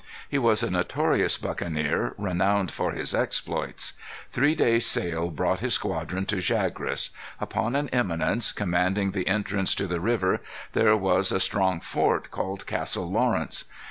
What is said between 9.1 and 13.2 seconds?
the entrance to the river, there was a strong fort, called Castle